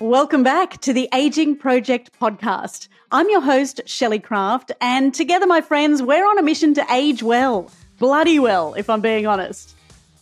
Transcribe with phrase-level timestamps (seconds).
[0.00, 2.88] Welcome back to the Aging Project podcast.
[3.12, 7.22] I'm your host, Shelley Craft, and together, my friends, we're on a mission to age
[7.22, 7.70] well.
[7.98, 9.74] Bloody well, if I'm being honest.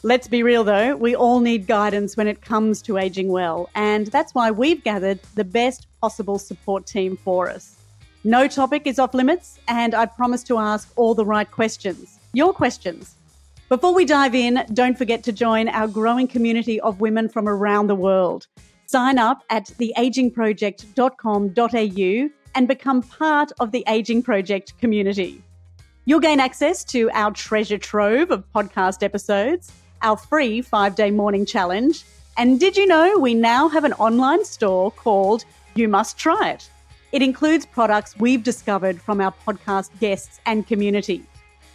[0.02, 4.08] Let's be real though, we all need guidance when it comes to aging well, and
[4.08, 7.76] that's why we've gathered the best possible support team for us.
[8.24, 12.18] No topic is off limits, and I promise to ask all the right questions.
[12.32, 13.14] Your questions.
[13.68, 17.86] Before we dive in, don't forget to join our growing community of women from around
[17.86, 18.48] the world.
[18.90, 25.42] Sign up at theagingproject.com.au and become part of the Aging Project community.
[26.06, 29.70] You'll gain access to our treasure trove of podcast episodes
[30.00, 32.02] our free five day morning challenge.
[32.38, 36.70] And did you know we now have an online store called You Must Try It?
[37.12, 41.26] It includes products we've discovered from our podcast guests and community.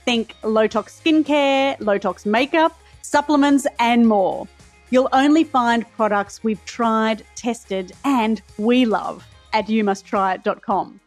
[0.04, 4.48] Think low tox skincare, low tox makeup, supplements, and more.
[4.94, 11.00] You'll only find products we've tried, tested, and we love at youmusttryit.com.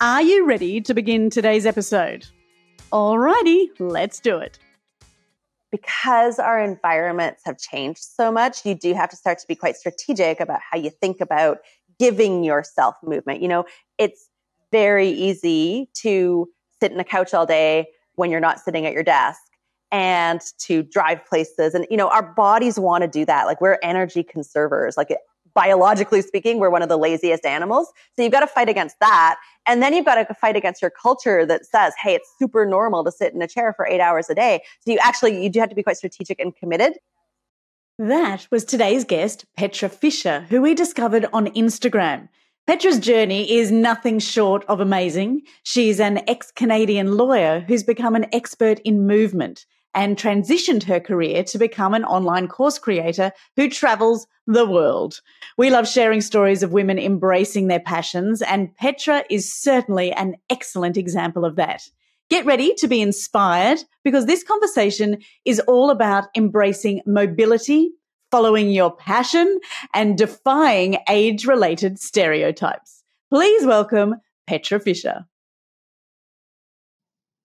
[0.00, 2.24] Are you ready to begin today's episode?
[2.90, 4.58] Alrighty, let's do it
[5.70, 9.76] because our environments have changed so much, you do have to start to be quite
[9.76, 11.58] strategic about how you think about
[11.98, 13.42] giving yourself movement.
[13.42, 13.64] You know,
[13.98, 14.26] it's
[14.70, 16.48] very easy to
[16.80, 19.40] sit in a couch all day when you're not sitting at your desk
[19.92, 21.74] and to drive places.
[21.74, 23.44] And, you know, our bodies want to do that.
[23.44, 24.96] Like we're energy conservers.
[24.96, 25.14] Like
[25.54, 27.92] biologically speaking, we're one of the laziest animals.
[28.16, 29.36] So you've got to fight against that.
[29.66, 33.04] And then you've got to fight against your culture that says, hey, it's super normal
[33.04, 34.62] to sit in a chair for eight hours a day.
[34.80, 36.94] So you actually, you do have to be quite strategic and committed.
[37.98, 42.30] That was today's guest, Petra Fisher, who we discovered on Instagram.
[42.66, 45.42] Petra's journey is nothing short of amazing.
[45.64, 51.44] She's an ex Canadian lawyer who's become an expert in movement and transitioned her career
[51.44, 55.20] to become an online course creator who travels the world.
[55.58, 60.96] We love sharing stories of women embracing their passions, and Petra is certainly an excellent
[60.96, 61.82] example of that.
[62.30, 67.90] Get ready to be inspired because this conversation is all about embracing mobility,
[68.30, 69.60] following your passion,
[69.92, 73.02] and defying age related stereotypes.
[73.30, 74.14] Please welcome
[74.46, 75.26] Petra Fisher.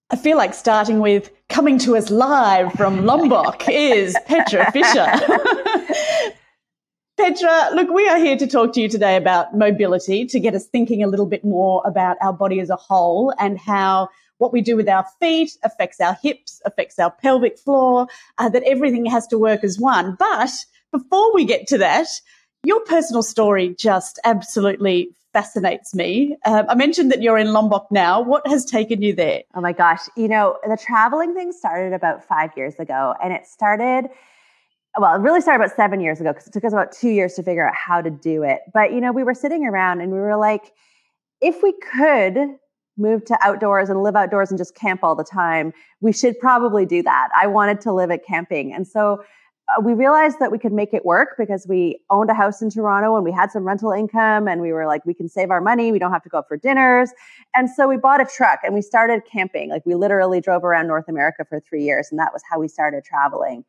[0.09, 5.07] I feel like starting with coming to us live from Lombok is Petra Fisher.
[7.17, 10.67] Petra, look, we are here to talk to you today about mobility to get us
[10.67, 14.61] thinking a little bit more about our body as a whole and how what we
[14.61, 19.25] do with our feet affects our hips, affects our pelvic floor, uh, that everything has
[19.27, 20.15] to work as one.
[20.19, 20.51] But
[20.91, 22.07] before we get to that,
[22.63, 26.35] your personal story just absolutely fascinates me.
[26.45, 28.21] Um, I mentioned that you're in Lombok now.
[28.21, 29.43] What has taken you there?
[29.53, 30.01] Oh my gosh.
[30.15, 34.05] You know, the traveling thing started about five years ago, and it started
[34.99, 37.35] well, it really started about seven years ago because it took us about two years
[37.35, 38.61] to figure out how to do it.
[38.73, 40.71] But, you know, we were sitting around and we were like,
[41.39, 42.35] if we could
[42.97, 45.71] move to outdoors and live outdoors and just camp all the time,
[46.01, 47.27] we should probably do that.
[47.39, 48.73] I wanted to live at camping.
[48.73, 49.23] And so
[49.69, 52.69] uh, we realized that we could make it work because we owned a house in
[52.69, 55.59] Toronto and we had some rental income and we were like, we can save our
[55.59, 55.91] money.
[55.91, 57.11] We don't have to go out for dinners.
[57.53, 59.69] And so we bought a truck and we started camping.
[59.69, 62.69] Like we literally drove around North America for three years and that was how we
[62.69, 63.65] started traveling.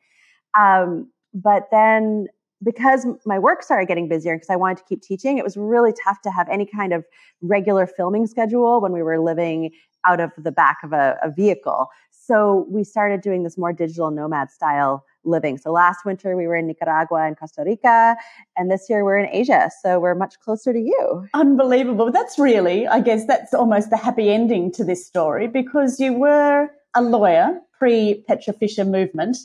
[0.58, 2.28] Um, but then
[2.62, 5.92] because my work started getting busier because I wanted to keep teaching, it was really
[6.04, 7.04] tough to have any kind of
[7.40, 9.70] regular filming schedule when we were living
[10.06, 11.88] out of the back of a, a vehicle.
[12.10, 15.58] So we started doing this more digital nomad style living.
[15.58, 18.16] So last winter we were in Nicaragua and Costa Rica,
[18.56, 19.70] and this year we're in Asia.
[19.82, 21.26] So we're much closer to you.
[21.34, 22.10] Unbelievable.
[22.10, 26.68] That's really, I guess, that's almost the happy ending to this story because you were
[26.94, 29.36] a lawyer pre Petra Fisher movement.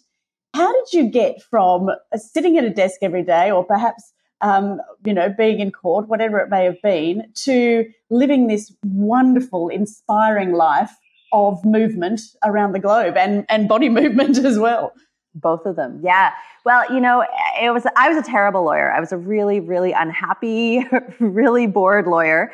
[0.55, 4.13] How did you get from sitting at a desk every day, or perhaps
[4.43, 9.69] um, you know, being in court, whatever it may have been, to living this wonderful,
[9.69, 10.91] inspiring life
[11.31, 14.91] of movement around the globe and, and body movement as well.
[15.35, 15.99] Both of them.
[16.03, 16.31] Yeah.
[16.65, 17.25] Well, you know,
[17.61, 18.91] it was, I was a terrible lawyer.
[18.91, 20.85] I was a really, really unhappy,
[21.19, 22.53] really bored lawyer.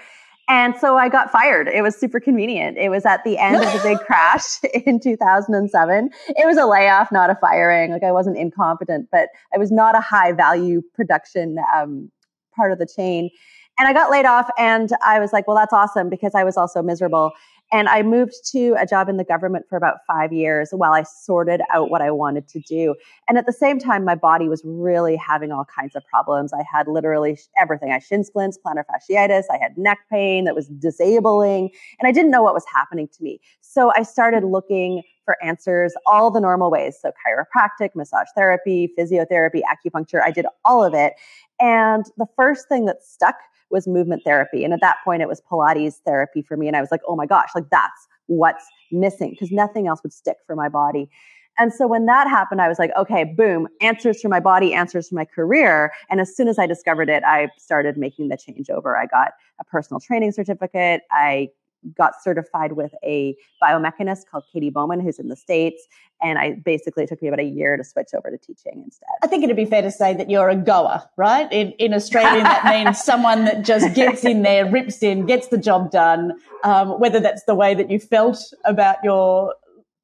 [0.50, 1.68] And so I got fired.
[1.68, 2.78] It was super convenient.
[2.78, 6.10] It was at the end of the big crash in 2007.
[6.30, 7.92] It was a layoff, not a firing.
[7.92, 12.12] Like I wasn't incompetent, but I was not a high value production um,
[12.56, 13.30] part of the chain.
[13.78, 16.58] And I got laid off and I was like, well, that's awesome because I was
[16.58, 17.32] also miserable.
[17.72, 21.04] And I moved to a job in the government for about five years while I
[21.04, 22.96] sorted out what I wanted to do.
[23.28, 26.52] And at the same time, my body was really having all kinds of problems.
[26.52, 27.92] I had literally everything.
[27.92, 29.44] I had shin splints, plantar fasciitis.
[29.52, 31.70] I had neck pain that was disabling.
[32.00, 33.40] And I didn't know what was happening to me.
[33.62, 36.98] So I started looking for answers all the normal ways.
[37.00, 40.24] So chiropractic, massage therapy, physiotherapy, acupuncture.
[40.24, 41.14] I did all of it.
[41.60, 43.36] And the first thing that stuck
[43.72, 44.64] was movement therapy.
[44.64, 46.68] And at that point, it was Pilates therapy for me.
[46.68, 50.14] And I was like, oh my gosh, like that's what's missing because nothing else would
[50.14, 51.10] stick for my body.
[51.58, 55.10] And so when that happened, I was like, okay, boom, answers for my body, answers
[55.10, 55.92] for my career.
[56.10, 58.98] And as soon as I discovered it, I started making the changeover.
[58.98, 61.02] I got a personal training certificate.
[61.12, 61.50] I
[61.98, 65.88] got certified with a biomechanist called Katy Bowman, who's in the States.
[66.22, 69.08] And I basically, it took me about a year to switch over to teaching instead.
[69.24, 71.52] I think it'd be fair to say that you're a goer, right?
[71.52, 75.58] In, in Australian, that means someone that just gets in there, rips in, gets the
[75.58, 76.34] job done,
[76.64, 79.56] um, whether that's the way that you felt about your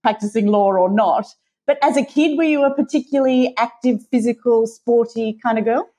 [0.03, 1.25] practicing law or not.
[1.67, 5.89] But as a kid, were you a particularly active, physical, sporty kind of girl?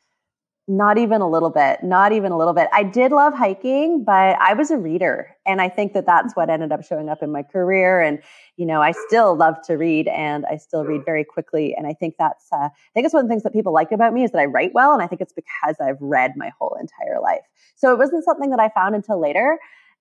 [0.69, 1.85] Not even a little bit.
[1.85, 2.69] Not even a little bit.
[2.73, 5.37] I did love hiking, but I was a reader.
[5.47, 8.01] And I think that that's what ended up showing up in my career.
[8.01, 8.21] And,
[8.57, 11.73] you know, I still love to read and I still read very quickly.
[11.77, 13.93] And I think that's, uh, I think it's one of the things that people like
[13.93, 14.93] about me is that I write well.
[14.93, 17.45] And I think it's because I've read my whole entire life.
[17.77, 19.61] So it wasn't something that I found until later.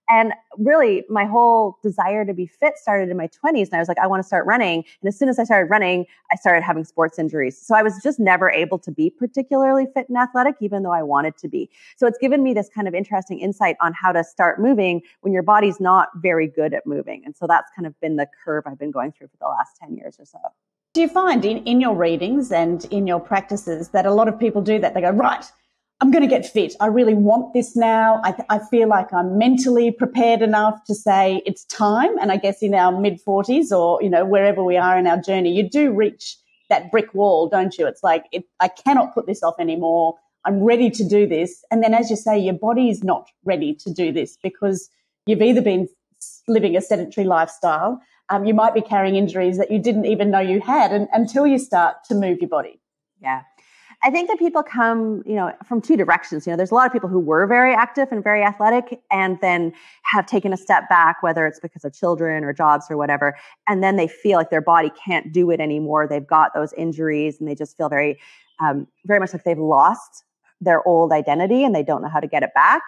[0.10, 3.66] And really, my whole desire to be fit started in my 20s.
[3.66, 4.84] And I was like, I want to start running.
[5.02, 7.60] And as soon as I started running, I started having sports injuries.
[7.60, 11.04] So I was just never able to be particularly fit and athletic, even though I
[11.04, 11.70] wanted to be.
[11.98, 15.34] So it's given me this kind of interesting insight on how to start moving when
[15.34, 17.24] your body's not very good at moving.
[17.26, 19.78] And so that's kind of been the curve I've been going through for the last
[19.82, 20.40] 10 years or so.
[20.94, 24.40] Do you find in, in your readings and in your practices that a lot of
[24.40, 24.94] people do that?
[24.94, 25.52] They go, right,
[26.02, 26.76] I'm going to get fit.
[26.82, 28.20] I really want this now.
[28.24, 32.18] I, th- I, feel like I'm mentally prepared enough to say it's time.
[32.20, 35.18] And I guess in our mid 40s or, you know, wherever we are in our
[35.18, 36.36] journey, you do reach
[36.70, 37.88] that brick wall, don't you?
[37.88, 40.16] It's like, it, I cannot put this off anymore.
[40.44, 41.64] I'm ready to do this.
[41.72, 44.90] And then, as you say, your body is not ready to do this because
[45.26, 45.88] you've either been
[46.48, 50.40] living a sedentary lifestyle, um, you might be carrying injuries that you didn't even know
[50.40, 52.80] you had and, until you start to move your body.
[53.22, 53.42] Yeah.
[54.06, 56.46] I think that people come, you know, from two directions.
[56.46, 59.40] You know, there's a lot of people who were very active and very athletic and
[59.42, 59.74] then
[60.04, 63.36] have taken a step back, whether it's because of children or jobs or whatever.
[63.68, 66.08] And then they feel like their body can't do it anymore.
[66.08, 68.20] They've got those injuries and they just feel very,
[68.60, 70.25] um, very much like they've lost
[70.62, 72.82] their old identity and they don't know how to get it back.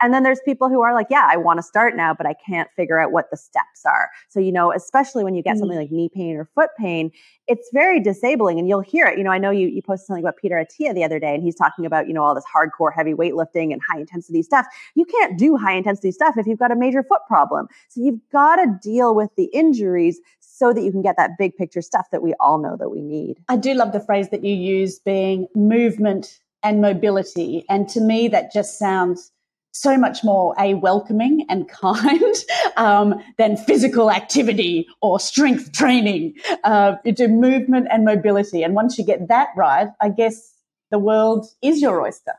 [0.00, 2.34] And then there's people who are like, yeah, I want to start now, but I
[2.34, 4.10] can't figure out what the steps are.
[4.28, 5.60] So, you know, especially when you get mm-hmm.
[5.60, 7.12] something like knee pain or foot pain,
[7.46, 9.18] it's very disabling and you'll hear it.
[9.18, 11.42] You know, I know you, you posted something about Peter Attia the other day and
[11.42, 14.66] he's talking about, you know, all this hardcore heavy weightlifting and high intensity stuff.
[14.94, 17.68] You can't do high intensity stuff if you've got a major foot problem.
[17.88, 21.56] So you've got to deal with the injuries so that you can get that big
[21.56, 23.38] picture stuff that we all know that we need.
[23.48, 27.64] I do love the phrase that you use being movement and mobility.
[27.68, 29.30] And to me, that just sounds
[29.72, 32.34] so much more a welcoming and kind
[32.76, 36.34] um, than physical activity or strength training.
[36.64, 40.52] Uh, do movement and mobility, and once you get that right, I guess
[40.90, 42.34] the world is your oyster.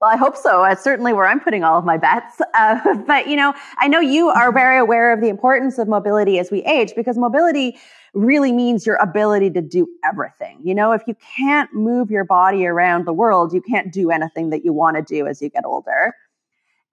[0.00, 0.62] Well, I hope so.
[0.62, 2.40] That's certainly where I'm putting all of my bets.
[2.56, 6.38] Uh, but you know, I know you are very aware of the importance of mobility
[6.38, 7.76] as we age because mobility
[8.14, 10.58] really means your ability to do everything.
[10.64, 14.48] You know, if you can't move your body around the world, you can't do anything
[14.50, 16.14] that you want to do as you get older.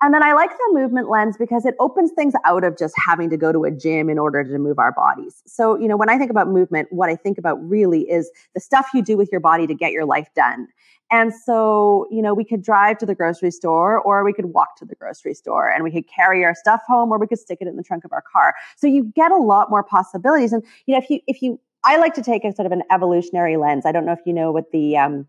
[0.03, 3.29] And then I like the movement lens because it opens things out of just having
[3.29, 5.41] to go to a gym in order to move our bodies.
[5.47, 8.59] So, you know, when I think about movement, what I think about really is the
[8.59, 10.67] stuff you do with your body to get your life done.
[11.09, 14.75] And so, you know, we could drive to the grocery store or we could walk
[14.79, 17.59] to the grocery store and we could carry our stuff home or we could stick
[17.61, 18.55] it in the trunk of our car.
[18.75, 20.51] So you get a lot more possibilities.
[20.51, 22.83] And, you know, if you, if you, I like to take a sort of an
[22.91, 23.85] evolutionary lens.
[23.85, 25.27] I don't know if you know what the, um,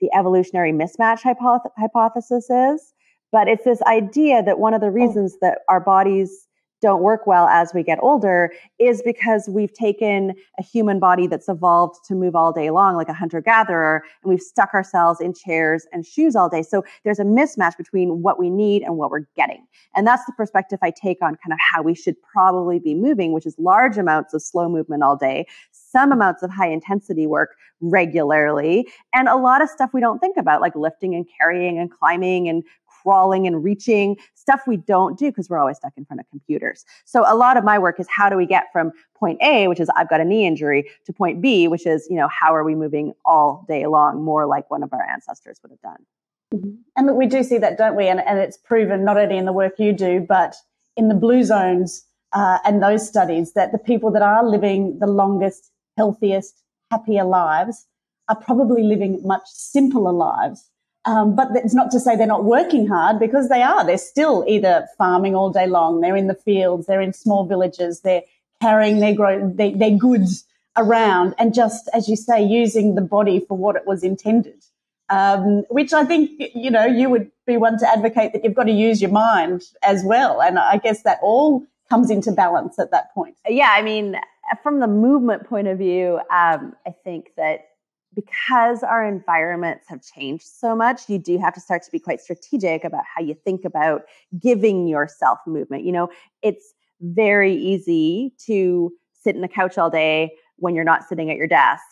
[0.00, 2.92] the evolutionary mismatch hypoth- hypothesis is.
[3.36, 4.92] But it's this idea that one of the oh.
[4.92, 6.48] reasons that our bodies
[6.80, 11.46] don't work well as we get older is because we've taken a human body that's
[11.48, 15.34] evolved to move all day long, like a hunter gatherer, and we've stuck ourselves in
[15.34, 16.62] chairs and shoes all day.
[16.62, 19.66] So there's a mismatch between what we need and what we're getting.
[19.94, 23.32] And that's the perspective I take on kind of how we should probably be moving,
[23.32, 27.56] which is large amounts of slow movement all day, some amounts of high intensity work
[27.80, 31.90] regularly, and a lot of stuff we don't think about, like lifting and carrying and
[31.90, 32.64] climbing and
[33.06, 36.84] crawling and reaching, stuff we don't do because we're always stuck in front of computers.
[37.04, 39.78] So a lot of my work is how do we get from point A, which
[39.78, 42.64] is I've got a knee injury, to point B, which is, you know, how are
[42.64, 46.04] we moving all day long, more like one of our ancestors would have done.
[46.52, 46.70] Mm-hmm.
[46.96, 48.08] And we do see that, don't we?
[48.08, 50.56] And, and it's proven not only in the work you do, but
[50.96, 55.06] in the blue zones uh, and those studies that the people that are living the
[55.06, 56.60] longest, healthiest,
[56.90, 57.86] happier lives
[58.28, 60.70] are probably living much simpler lives
[61.06, 63.86] um, but it's not to say they're not working hard because they are.
[63.86, 68.00] They're still either farming all day long, they're in the fields, they're in small villages,
[68.00, 68.22] they're
[68.60, 69.14] carrying their,
[69.48, 70.44] their, their goods
[70.76, 74.62] around and just, as you say, using the body for what it was intended.
[75.08, 78.64] Um, which I think, you know, you would be one to advocate that you've got
[78.64, 80.42] to use your mind as well.
[80.42, 83.36] And I guess that all comes into balance at that point.
[83.48, 84.16] Yeah, I mean,
[84.64, 87.68] from the movement point of view, um, I think that
[88.16, 92.20] because our environments have changed so much, you do have to start to be quite
[92.20, 94.02] strategic about how you think about
[94.40, 95.84] giving yourself movement.
[95.84, 96.08] You know,
[96.42, 101.36] it's very easy to sit in a couch all day when you're not sitting at
[101.36, 101.84] your desk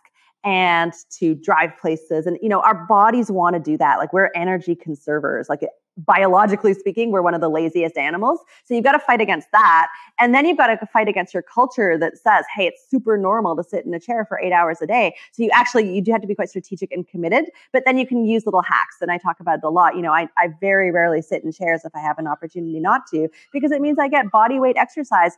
[0.45, 4.31] and to drive places and you know our bodies want to do that like we're
[4.35, 5.63] energy conservers like
[5.97, 8.41] biologically speaking, we're one of the laziest animals.
[8.65, 9.89] So you've got to fight against that.
[10.19, 13.57] And then you've got to fight against your culture that says, hey, it's super normal
[13.57, 15.15] to sit in a chair for eight hours a day.
[15.33, 18.07] So you actually, you do have to be quite strategic and committed, but then you
[18.07, 18.97] can use little hacks.
[19.01, 19.95] And I talk about it a lot.
[19.97, 23.03] You know, I, I very rarely sit in chairs if I have an opportunity not
[23.13, 25.37] to, because it means I get body weight exercise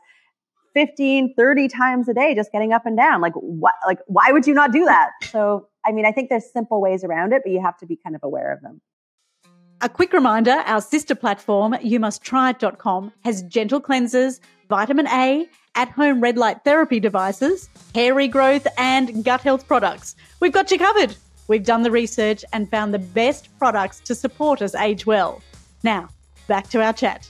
[0.77, 3.19] 15, 30 times a day just getting up and down.
[3.19, 5.09] Like what like why would you not do that?
[5.31, 7.95] So I mean, I think there's simple ways around it, but you have to be
[7.95, 8.79] kind of aware of them.
[9.81, 16.37] A quick reminder our sister platform, youmusttryit.com, has gentle cleansers, vitamin A, at home red
[16.37, 20.15] light therapy devices, hair regrowth, and gut health products.
[20.41, 21.15] We've got you covered.
[21.47, 25.41] We've done the research and found the best products to support us age well.
[25.81, 26.09] Now,
[26.47, 27.27] back to our chat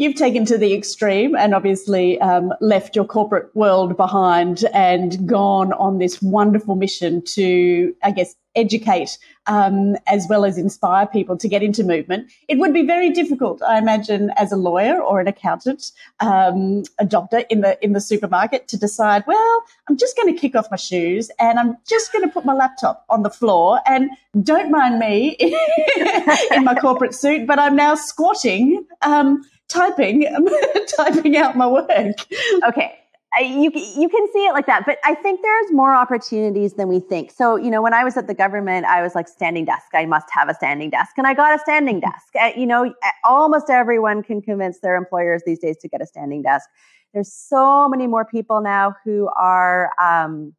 [0.00, 5.74] you've taken to the extreme and obviously um, left your corporate world behind and gone
[5.74, 11.48] on this wonderful mission to, I guess, educate um, as well as inspire people to
[11.48, 12.32] get into movement.
[12.48, 17.04] It would be very difficult, I imagine, as a lawyer or an accountant, um, a
[17.04, 19.22] doctor in the in the supermarket to decide.
[19.26, 22.46] Well, I'm just going to kick off my shoes and I'm just going to put
[22.46, 24.08] my laptop on the floor and
[24.42, 25.36] don't mind me
[26.52, 28.86] in my corporate suit, but I'm now squatting.
[29.02, 30.26] Um, typing,
[30.96, 32.26] typing out my work.
[32.64, 32.96] Okay.
[33.32, 36.88] I, you you can see it like that, but I think there's more opportunities than
[36.88, 37.30] we think.
[37.30, 39.86] So you know, when I was at the government, I was like standing desk.
[39.94, 42.34] I must have a standing desk, and I got a standing desk.
[42.40, 42.92] Uh, you know,
[43.24, 46.68] almost everyone can convince their employers these days to get a standing desk.
[47.14, 50.52] There's so many more people now who are um,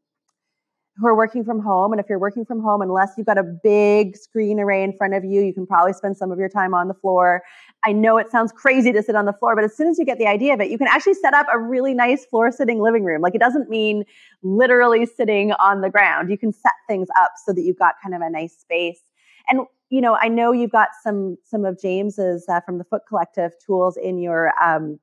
[0.97, 1.93] who are working from home.
[1.93, 5.13] And if you're working from home, unless you've got a big screen array in front
[5.13, 7.43] of you, you can probably spend some of your time on the floor.
[7.85, 10.05] I know it sounds crazy to sit on the floor, but as soon as you
[10.05, 12.81] get the idea of it, you can actually set up a really nice floor sitting
[12.81, 13.21] living room.
[13.21, 14.03] Like it doesn't mean
[14.43, 16.29] literally sitting on the ground.
[16.29, 18.99] You can set things up so that you've got kind of a nice space.
[19.49, 23.01] And you know, I know you've got some some of James's uh, from the Foot
[23.07, 24.99] Collective tools in your um,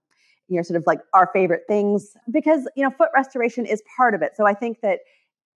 [0.49, 4.23] your sort of like our favorite things because you know foot restoration is part of
[4.23, 4.33] it.
[4.37, 5.01] So I think that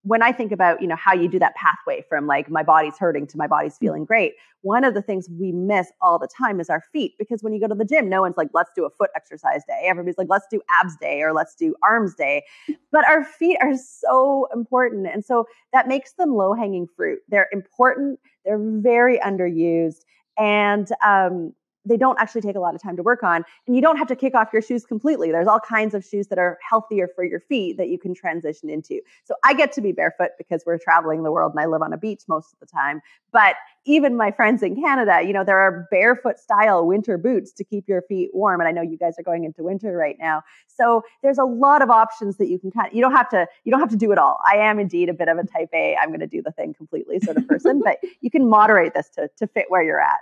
[0.05, 2.99] when I think about, you know, how you do that pathway from like my body's
[2.99, 3.87] hurting to my body's mm-hmm.
[3.87, 7.43] feeling great, one of the things we miss all the time is our feet because
[7.43, 9.87] when you go to the gym, no one's like, let's do a foot exercise day.
[9.87, 12.45] Everybody's like, let's do abs day or let's do arms day.
[12.91, 15.07] But our feet are so important.
[15.07, 17.21] And so that makes them low hanging fruit.
[17.29, 18.19] They're important.
[18.45, 20.05] They're very underused.
[20.39, 21.53] And um,
[21.85, 23.45] they don't actually take a lot of time to work on.
[23.67, 25.31] And you don't have to kick off your shoes completely.
[25.33, 28.71] There's all kinds of shoes that are healthier for your feet that you can transition
[28.71, 29.01] into.
[29.25, 31.93] So I get to be barefoot because we're traveling the world and I live on
[31.93, 33.01] a beach most of the time.
[33.33, 37.65] But even my friends in Canada, you know, there are barefoot style winter boots to
[37.65, 38.61] keep your feet warm.
[38.61, 40.43] And I know you guys are going into winter right now.
[40.69, 43.47] So there's a lot of options that you can kind of, you don't have to,
[43.65, 44.39] you don't have to do it all.
[44.51, 46.75] I am indeed a bit of a type A, I'm going to do the thing
[46.75, 50.19] completely sort of person, but you can moderate this to, to fit where you're at.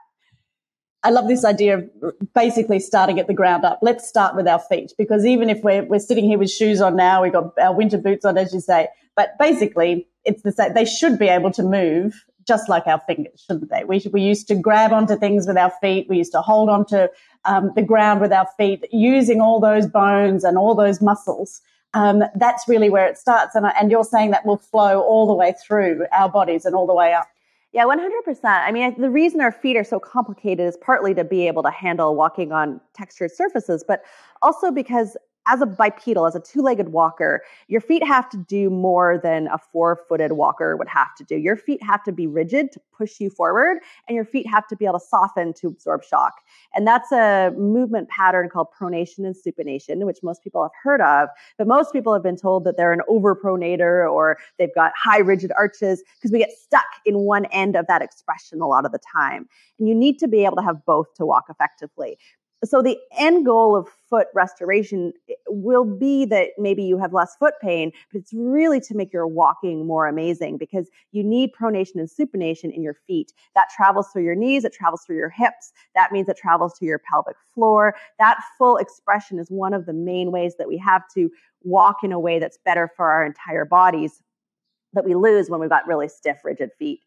[1.03, 3.79] I love this idea of basically starting at the ground up.
[3.81, 6.95] Let's start with our feet because even if we're, we're sitting here with shoes on
[6.97, 10.75] now, we've got our winter boots on, as you say, but basically it's the same.
[10.75, 13.85] They should be able to move just like our fingers, shouldn't they?
[13.85, 16.07] We, we used to grab onto things with our feet.
[16.09, 17.07] We used to hold onto
[17.45, 21.63] um, the ground with our feet, using all those bones and all those muscles.
[21.95, 23.55] Um, that's really where it starts.
[23.55, 26.87] And, and you're saying that will flow all the way through our bodies and all
[26.87, 27.29] the way up.
[27.73, 28.41] Yeah, 100%.
[28.45, 31.71] I mean, the reason our feet are so complicated is partly to be able to
[31.71, 34.03] handle walking on textured surfaces, but
[34.43, 35.17] also because
[35.47, 39.49] as a bipedal, as a two legged walker, your feet have to do more than
[39.49, 41.37] a four footed walker would have to do.
[41.37, 44.77] Your feet have to be rigid to push you forward, and your feet have to
[44.77, 46.35] be able to soften to absorb shock.
[46.75, 51.29] And that's a movement pattern called pronation and supination, which most people have heard of.
[51.57, 55.53] But most people have been told that they're an overpronator or they've got high rigid
[55.57, 59.01] arches because we get stuck in one end of that expression a lot of the
[59.13, 59.49] time.
[59.79, 62.19] And you need to be able to have both to walk effectively
[62.65, 67.37] so the end goal of foot restoration eh, will be that maybe you have less
[67.37, 71.97] foot pain, but it's really to make your walking more amazing because you need pronation
[71.97, 73.33] and supination in your feet.
[73.55, 75.73] That travels through your knees, it travels through your hips.
[75.95, 77.95] That means it travels to your pelvic floor.
[78.19, 81.31] That full expression is one of the main ways that we have to
[81.63, 84.23] walk in a way that's better for our entire bodies
[84.93, 87.01] that we lose when we've got really stiff, rigid feet.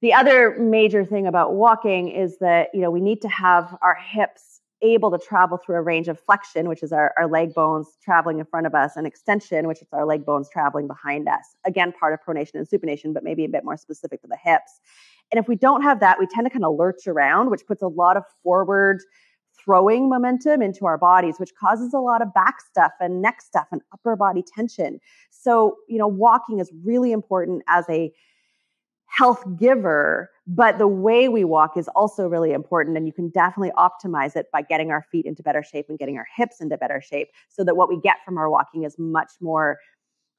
[0.00, 3.96] The other major thing about walking is that, you know, we need to have our
[3.96, 7.88] hips able to travel through a range of flexion, which is our, our leg bones
[8.00, 11.56] traveling in front of us, and extension, which is our leg bones traveling behind us.
[11.66, 14.80] Again, part of pronation and supination, but maybe a bit more specific to the hips.
[15.32, 17.82] And if we don't have that, we tend to kind of lurch around, which puts
[17.82, 19.00] a lot of forward
[19.58, 23.66] throwing momentum into our bodies, which causes a lot of back stuff and neck stuff
[23.72, 25.00] and upper body tension.
[25.30, 28.12] So, you know, walking is really important as a
[29.08, 32.96] health giver, but the way we walk is also really important.
[32.96, 36.16] And you can definitely optimize it by getting our feet into better shape and getting
[36.16, 39.32] our hips into better shape so that what we get from our walking is much
[39.40, 39.78] more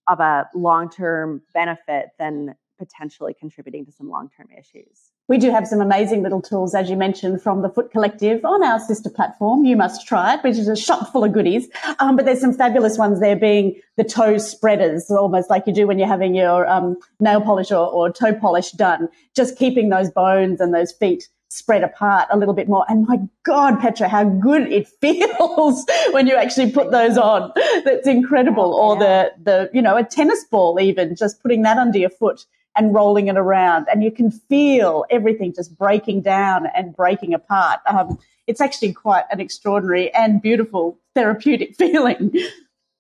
[0.08, 5.12] of a long term benefit than potentially contributing to some long term issues.
[5.30, 8.64] We do have some amazing little tools, as you mentioned, from the Foot Collective on
[8.64, 9.64] our sister platform.
[9.64, 11.68] You must try it, which is a shop full of goodies.
[12.00, 15.86] Um, but there's some fabulous ones there, being the toe spreaders, almost like you do
[15.86, 19.08] when you're having your um, nail polish or, or toe polish done.
[19.36, 22.86] Just keeping those bones and those feet spread apart a little bit more.
[22.90, 27.52] And my God, Petra, how good it feels when you actually put those on.
[27.86, 28.74] That's incredible.
[28.74, 32.48] Or the, the, you know, a tennis ball even, just putting that under your foot
[32.80, 33.88] and rolling it around.
[33.92, 37.82] And you can feel everything just breaking down and breaking apart.
[37.86, 38.18] Um,
[38.48, 42.34] it's actually quite an extraordinary and beautiful therapeutic feeling.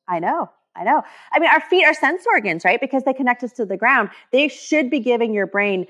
[0.07, 0.50] I know.
[0.75, 1.01] I know.
[1.31, 2.79] I mean, our feet are sense organs, right?
[2.79, 4.09] Because they connect us to the ground.
[4.33, 5.88] They should be giving your brain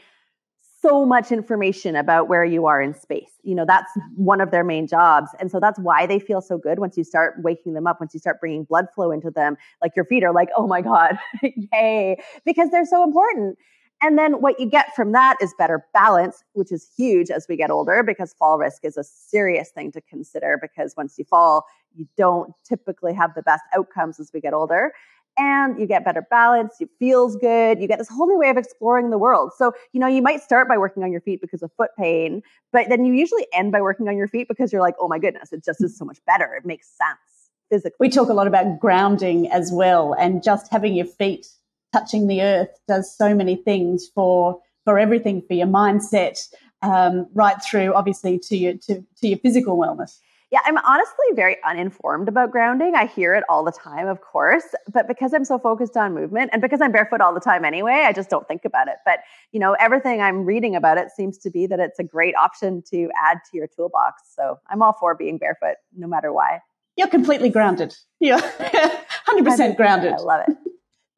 [0.81, 3.31] so much information about where you are in space.
[3.43, 5.29] You know, that's one of their main jobs.
[5.39, 8.13] And so that's why they feel so good once you start waking them up, once
[8.13, 9.57] you start bringing blood flow into them.
[9.81, 11.19] Like your feet are like, oh my God,
[11.73, 13.57] yay, because they're so important.
[14.01, 17.57] And then what you get from that is better balance, which is huge as we
[17.57, 21.65] get older because fall risk is a serious thing to consider because once you fall,
[21.95, 24.93] you don't typically have the best outcomes as we get older.
[25.37, 28.57] And you get better balance, it feels good, you get this whole new way of
[28.57, 29.51] exploring the world.
[29.55, 32.41] So, you know, you might start by working on your feet because of foot pain,
[32.73, 35.17] but then you usually end by working on your feet because you're like, oh my
[35.17, 36.55] goodness, it just is so much better.
[36.55, 37.95] It makes sense physically.
[37.99, 41.47] We talk a lot about grounding as well and just having your feet
[41.93, 46.39] touching the earth does so many things for for everything for your mindset
[46.81, 50.19] um, right through obviously to your to, to your physical wellness
[50.51, 52.95] yeah, I'm honestly very uninformed about grounding.
[52.95, 56.49] I hear it all the time, of course, but because I'm so focused on movement
[56.51, 58.95] and because I'm barefoot all the time anyway, I just don't think about it.
[59.05, 59.19] But,
[59.51, 62.81] you know, everything I'm reading about it seems to be that it's a great option
[62.89, 64.23] to add to your toolbox.
[64.35, 66.61] So I'm all for being barefoot no matter why.
[66.97, 67.95] You're completely grounded.
[68.19, 68.39] Yeah.
[69.27, 70.13] 100% grounded.
[70.13, 70.57] I love it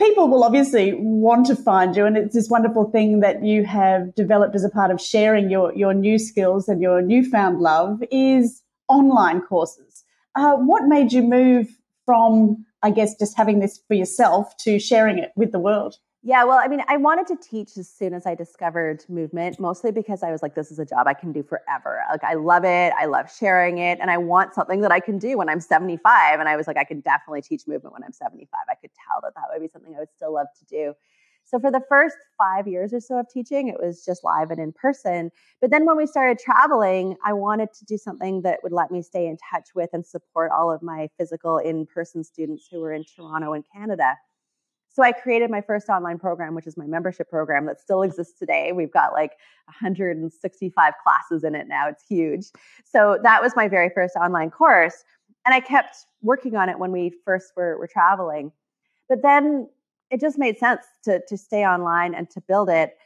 [0.01, 4.13] people will obviously want to find you and it's this wonderful thing that you have
[4.15, 8.63] developed as a part of sharing your, your new skills and your newfound love is
[8.87, 10.03] online courses.
[10.35, 11.67] Uh, what made you move
[12.05, 16.43] from i guess just having this for yourself to sharing it with the world yeah,
[16.43, 20.21] well, I mean, I wanted to teach as soon as I discovered movement, mostly because
[20.21, 21.99] I was like, this is a job I can do forever.
[22.11, 22.93] Like, I love it.
[22.95, 23.97] I love sharing it.
[23.99, 26.39] And I want something that I can do when I'm 75.
[26.39, 28.47] And I was like, I can definitely teach movement when I'm 75.
[28.69, 30.93] I could tell that that would be something I would still love to do.
[31.43, 34.61] So, for the first five years or so of teaching, it was just live and
[34.61, 35.31] in person.
[35.59, 39.01] But then when we started traveling, I wanted to do something that would let me
[39.01, 42.93] stay in touch with and support all of my physical in person students who were
[42.93, 44.17] in Toronto and Canada.
[44.93, 48.37] So I created my first online program, which is my membership program that still exists
[48.37, 48.71] today.
[48.73, 49.31] We've got like
[49.65, 51.87] 165 classes in it now.
[51.87, 52.47] It's huge.
[52.83, 55.03] So that was my very first online course.
[55.45, 58.51] And I kept working on it when we first were, were traveling.
[59.07, 59.69] But then
[60.11, 62.97] it just made sense to, to stay online and to build it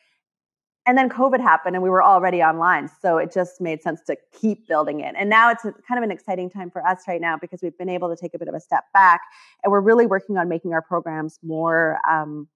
[0.85, 2.89] and then COVID happened and we were already online.
[3.01, 5.15] So it just made sense to keep building it.
[5.17, 7.89] And now it's kind of an exciting time for us right now because we've been
[7.89, 9.21] able to take a bit of a step back
[9.63, 12.47] and we're really working on making our programs more um,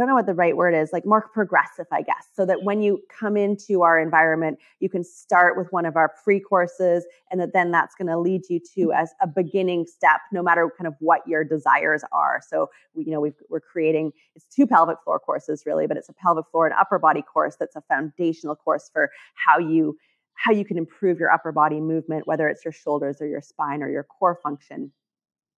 [0.00, 2.62] I don't know what the right word is, like more progressive, I guess, so that
[2.62, 7.04] when you come into our environment, you can start with one of our free courses
[7.30, 8.98] and that then that's going to lead you to mm-hmm.
[8.98, 12.40] as a beginning step, no matter kind of what your desires are.
[12.48, 16.08] So, we, you know, we are creating, it's two pelvic floor courses really, but it's
[16.08, 19.98] a pelvic floor and upper body course that's a foundational course for how you
[20.34, 23.82] how you can improve your upper body movement, whether it's your shoulders or your spine
[23.82, 24.90] or your core function.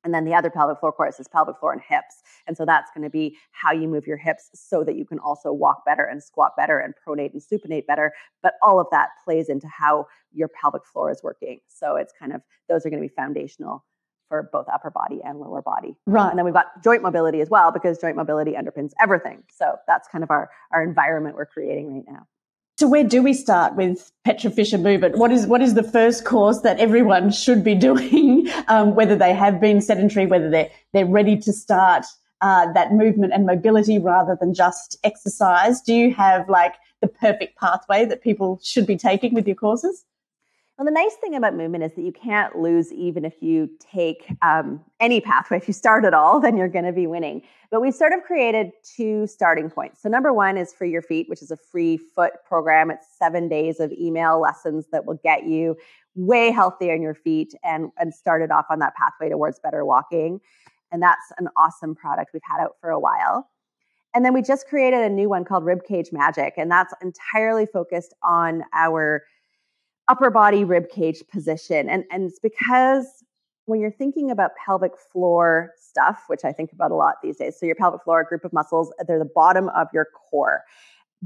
[0.05, 2.23] And then the other pelvic floor course is pelvic floor and hips.
[2.47, 5.19] And so that's going to be how you move your hips so that you can
[5.19, 8.13] also walk better and squat better and pronate and supinate better.
[8.43, 11.61] But all of that plays into how your pelvic floor is working.
[11.69, 13.85] So it's kind of, those are going to be foundational
[14.29, 15.95] for both upper body and lower body.
[16.07, 16.31] Right.
[16.31, 19.43] And then we've got joint mobility as well because joint mobility underpins everything.
[19.51, 22.27] So that's kind of our, our environment we're creating right now.
[22.79, 25.17] So where do we start with Petra Fisher Movement?
[25.17, 29.35] What is what is the first course that everyone should be doing, um, whether they
[29.35, 32.05] have been sedentary, whether they're they're ready to start
[32.41, 35.81] uh, that movement and mobility rather than just exercise?
[35.81, 40.05] Do you have like the perfect pathway that people should be taking with your courses?
[40.85, 44.81] The nice thing about movement is that you can't lose even if you take um,
[45.01, 45.57] any pathway.
[45.57, 47.43] If you start at all, then you're going to be winning.
[47.71, 50.03] But we've sort of created two starting points.
[50.03, 52.91] So, number one is Free Your Feet, which is a free foot program.
[52.91, 55.77] It's seven days of email lessons that will get you
[56.15, 60.41] way healthier in your feet and, and started off on that pathway towards better walking.
[60.91, 63.49] And that's an awesome product we've had out for a while.
[64.15, 68.13] And then we just created a new one called Ribcage Magic, and that's entirely focused
[68.23, 69.25] on our
[70.09, 71.89] upper body rib cage position.
[71.89, 73.25] And, and it's because
[73.67, 77.59] when you're thinking about pelvic floor stuff, which I think about a lot these days,
[77.59, 80.63] so your pelvic floor, group of muscles, they're the bottom of your core.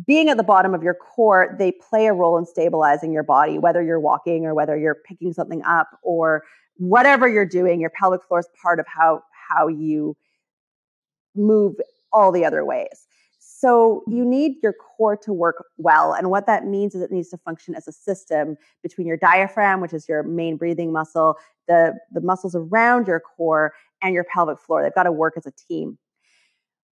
[0.06, 3.58] Being at the bottom of your core, they play a role in stabilizing your body,
[3.58, 6.42] whether you're walking or whether you're picking something up or
[6.76, 10.14] whatever you're doing, your pelvic floor is part of how, how you
[11.34, 11.76] move
[12.12, 13.06] all the other ways.
[13.58, 16.12] So you need your core to work well.
[16.12, 19.80] And what that means is it needs to function as a system between your diaphragm,
[19.80, 24.58] which is your main breathing muscle, the, the muscles around your core, and your pelvic
[24.58, 24.82] floor.
[24.82, 25.96] They've got to work as a team.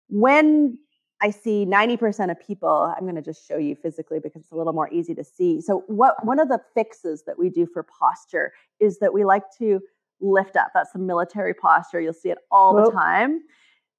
[0.08, 0.78] When
[1.20, 4.56] I see 90% of people, I'm going to just show you physically because it's a
[4.56, 5.60] little more easy to see.
[5.60, 9.44] So what one of the fixes that we do for posture is that we like
[9.58, 9.80] to
[10.22, 10.70] lift up.
[10.72, 12.00] That's the military posture.
[12.00, 13.42] You'll see it all the time.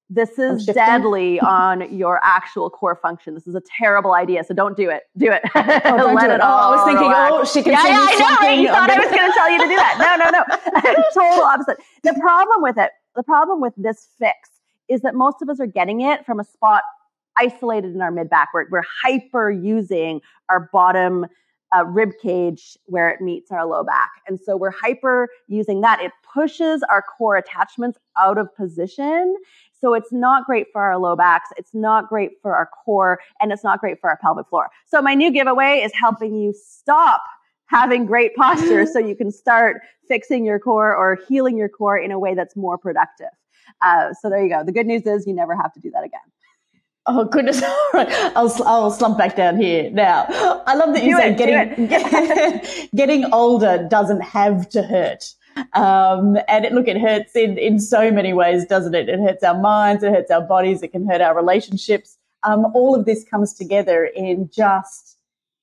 [0.08, 3.34] This is deadly on your actual core function.
[3.34, 4.44] This is a terrible idea.
[4.44, 5.04] So don't do it.
[5.16, 5.42] Do it.
[5.54, 6.40] Oh, Let do it.
[6.40, 6.58] all.
[6.58, 7.32] Oh, I was thinking, relax.
[7.34, 8.46] oh, she can yeah, yeah, I know.
[8.46, 8.58] Right?
[8.60, 9.98] You thought I was going to tell you to do that.
[9.98, 11.02] No, no, no.
[11.14, 11.78] Total opposite.
[12.04, 14.50] The problem with it, the problem with this fix
[14.88, 16.82] is that most of us are getting it from a spot
[17.36, 18.50] isolated in our mid back.
[18.54, 21.26] We're, we're hyper using our bottom
[21.76, 24.10] uh, rib cage where it meets our low back.
[24.26, 26.00] And so we're hyper using that.
[26.00, 29.34] It pushes our core attachments out of position.
[29.86, 31.50] So it's not great for our low backs.
[31.56, 34.68] It's not great for our core and it's not great for our pelvic floor.
[34.84, 37.22] So my new giveaway is helping you stop
[37.66, 42.10] having great posture so you can start fixing your core or healing your core in
[42.10, 43.28] a way that's more productive.
[43.80, 44.64] Uh, so there you go.
[44.64, 46.18] The good news is you never have to do that again.
[47.06, 47.62] Oh goodness!
[47.62, 50.26] All right, I'll I'll slump back down here now.
[50.66, 55.32] I love that you do say it, getting getting older doesn't have to hurt.
[55.72, 59.08] Um, and it, look, it hurts in, in so many ways, doesn't it?
[59.08, 62.18] It hurts our minds, it hurts our bodies, it can hurt our relationships.
[62.42, 65.16] Um, all of this comes together in just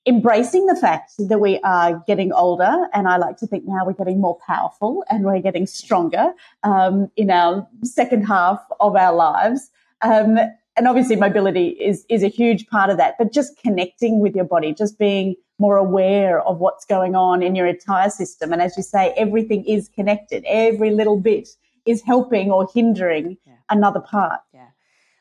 [0.06, 2.88] embracing the fact that we are getting older.
[2.94, 7.10] And I like to think now we're getting more powerful and we're getting stronger um,
[7.16, 9.70] in our second half of our lives.
[10.02, 10.38] Um,
[10.76, 14.46] and obviously mobility is is a huge part of that but just connecting with your
[14.46, 18.52] body just being more aware of what's going on in your entire system.
[18.52, 20.44] And as you say everything is connected.
[20.46, 21.48] Every little bit
[21.86, 23.54] is helping or hindering yeah.
[23.70, 24.42] another part.
[24.54, 24.68] Yeah.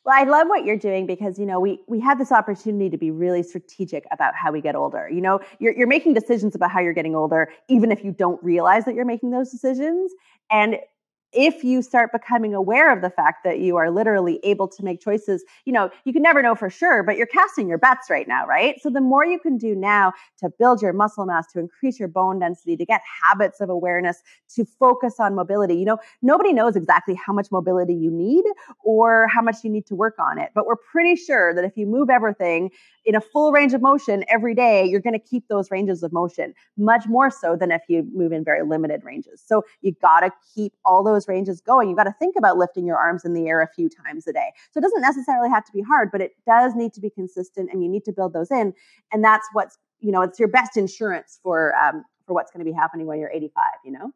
[0.05, 2.99] Well i love what you're doing because you know we we have this opportunity to
[3.07, 5.09] be really strategic about how we get older.
[5.17, 8.43] You know you're, you're making decisions about how you're getting older even if you don't
[8.43, 10.11] realize that you're making those decisions.
[10.51, 10.71] And
[11.33, 15.01] if you start becoming aware of the fact that you are literally able to make
[15.01, 18.29] choices, you know, you can never know for sure, but you're casting your bets right
[18.29, 18.81] now, right?
[18.83, 22.09] So the more you can do now to build your muscle mass, to increase your
[22.09, 24.23] bone density, to get habits of awareness,
[24.57, 28.45] to focus on mobility, you know, nobody knows exactly how much mobility you need
[28.85, 31.77] or how much you need to work on it, but we're pretty sure that if
[31.77, 32.71] you move everything
[33.05, 36.13] in a full range of motion every day, you're going to keep those ranges of
[36.13, 39.43] motion much more so than if you move in very limited ranges.
[39.45, 41.89] So you got to keep all those ranges going.
[41.89, 44.33] you've got to think about lifting your arms in the air a few times a
[44.33, 44.53] day.
[44.73, 47.71] So it doesn't necessarily have to be hard, but it does need to be consistent
[47.73, 48.75] and you need to build those in.
[49.13, 52.71] And that's what's, you know, it's your best insurance for, um, for what's going to
[52.71, 54.13] be happening when you're 85, you know?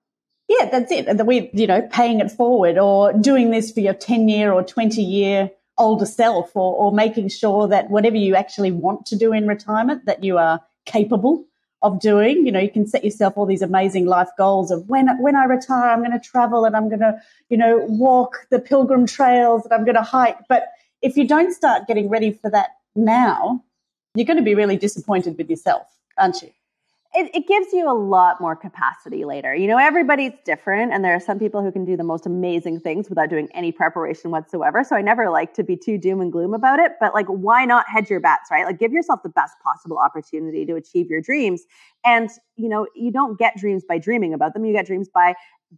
[0.49, 1.07] Yeah, that's it.
[1.07, 4.63] That we, you know, paying it forward or doing this for your 10 year or
[4.63, 9.33] 20 year older self or, or making sure that whatever you actually want to do
[9.33, 11.45] in retirement, that you are capable
[11.83, 12.47] of doing.
[12.47, 15.45] You know, you can set yourself all these amazing life goals of when when I
[15.45, 19.65] retire, I'm going to travel and I'm going to, you know, walk the pilgrim trails
[19.65, 20.39] and I'm going to hike.
[20.49, 20.69] But
[21.03, 23.63] if you don't start getting ready for that now,
[24.15, 25.87] you're going to be really disappointed with yourself,
[26.19, 26.51] aren't you?
[27.17, 29.55] It, it, gives you a lot more capacity later.
[29.55, 32.81] You know, everybody's different, and there are some people who can do the most amazing
[32.81, 34.85] things without doing any preparation whatsoever.
[34.85, 37.65] So I never like to be too doom and gloom about it, but like, why
[37.65, 38.67] not hedge your bets, right?
[38.67, 41.63] Like, give yourself the best possible opportunity to achieve your dreams.
[42.05, 45.35] And, you know, you don't get dreams by dreaming about them, you get dreams by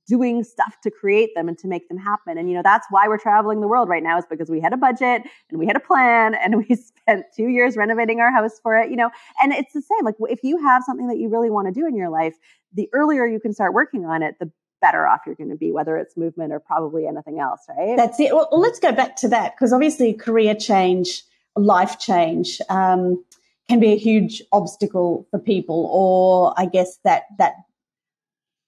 [0.07, 2.39] doing stuff to create them and to make them happen.
[2.39, 4.73] And you know, that's why we're traveling the world right now is because we had
[4.73, 8.59] a budget and we had a plan and we spent 2 years renovating our house
[8.63, 9.11] for it, you know.
[9.43, 11.87] And it's the same like if you have something that you really want to do
[11.87, 12.37] in your life,
[12.73, 15.73] the earlier you can start working on it, the better off you're going to be
[15.73, 17.97] whether it's movement or probably anything else, right?
[17.97, 18.35] That's it.
[18.35, 21.23] Well, let's go back to that because obviously career change,
[21.57, 23.23] life change um,
[23.69, 27.55] can be a huge obstacle for people or I guess that that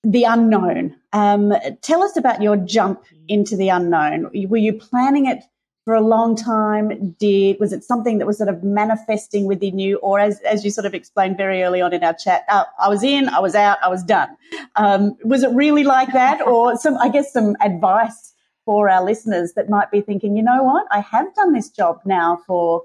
[0.02, 0.96] the unknown.
[1.12, 4.30] Um, tell us about your jump into the unknown.
[4.48, 5.42] Were you planning it
[5.84, 7.16] for a long time?
[7.18, 10.70] Did was it something that was sort of manifesting within you, or as as you
[10.70, 13.54] sort of explained very early on in our chat, uh, I was in, I was
[13.54, 14.28] out, I was done.
[14.76, 16.96] Um, was it really like that, or some?
[16.98, 18.30] I guess some advice
[18.64, 22.00] for our listeners that might be thinking, you know what, I have done this job
[22.04, 22.84] now for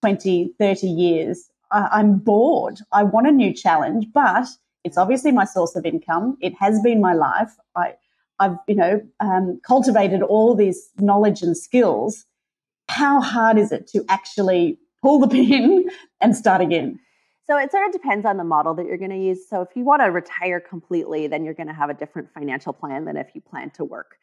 [0.00, 1.50] 20, 30 years.
[1.70, 2.78] I, I'm bored.
[2.92, 4.46] I want a new challenge, but
[4.84, 6.36] it's obviously my source of income.
[6.40, 7.52] It has been my life.
[7.76, 7.94] I,
[8.38, 12.24] I've, you know, um, cultivated all this knowledge and skills.
[12.88, 15.88] How hard is it to actually pull the pin
[16.20, 16.98] and start again?
[17.46, 19.48] So it sort of depends on the model that you're going to use.
[19.48, 22.72] So if you want to retire completely, then you're going to have a different financial
[22.72, 24.16] plan than if you plan to work.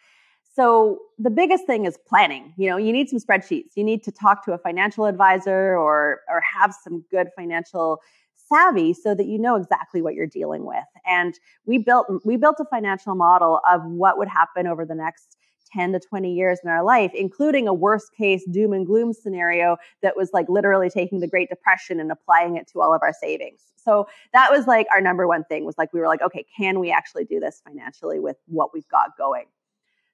[0.56, 2.54] So the biggest thing is planning.
[2.58, 3.72] You know, you need some spreadsheets.
[3.76, 8.00] You need to talk to a financial advisor or or have some good financial
[8.52, 10.86] savvy so that you know exactly what you're dealing with.
[11.06, 11.34] And
[11.66, 15.38] we built we built a financial model of what would happen over the next
[15.72, 19.78] 10 to 20 years in our life, including a worst case doom and gloom scenario
[20.02, 23.14] that was like literally taking the Great Depression and applying it to all of our
[23.14, 23.62] savings.
[23.78, 26.80] So that was like our number one thing was like, we were like, okay, can
[26.80, 29.46] we actually do this financially with what we've got going?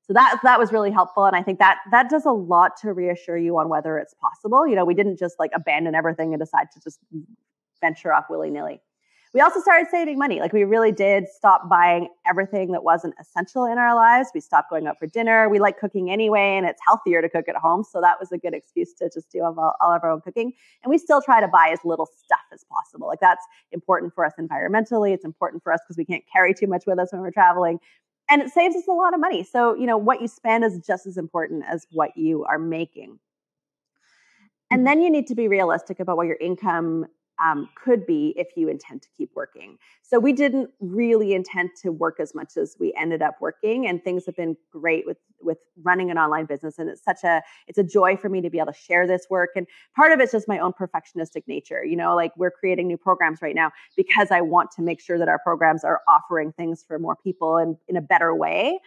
[0.08, 2.94] So that that was really helpful, and I think that that does a lot to
[2.94, 4.68] reassure you on whether it's possible.
[4.68, 7.00] You know, we didn't just like abandon everything and decide to just
[7.86, 8.82] venture off willy nilly.
[9.36, 10.40] We also started saving money.
[10.40, 14.30] Like we really did stop buying everything that wasn't essential in our lives.
[14.34, 15.50] We stopped going out for dinner.
[15.50, 17.84] We like cooking anyway, and it's healthier to cook at home.
[17.84, 20.54] So that was a good excuse to just do all, all of our own cooking.
[20.84, 23.08] And we still try to buy as little stuff as possible.
[23.08, 25.14] Like that's important for us environmentally.
[25.14, 27.80] It's important for us because we can't carry too much with us when we're traveling.
[28.30, 29.44] And it saves us a lot of money.
[29.44, 33.20] So, you know, what you spend is just as important as what you are making.
[34.72, 34.86] And mm-hmm.
[34.86, 37.08] then you need to be realistic about what your income
[37.44, 39.78] um, could be if you intend to keep working.
[40.02, 44.04] So we didn't really intend to work as much as we ended up working, and
[44.04, 46.80] things have been great with with running an online business.
[46.80, 49.28] And it's such a it's a joy for me to be able to share this
[49.30, 49.52] work.
[49.56, 51.84] And part of it's just my own perfectionistic nature.
[51.84, 55.18] You know, like we're creating new programs right now because I want to make sure
[55.18, 58.80] that our programs are offering things for more people and in a better way.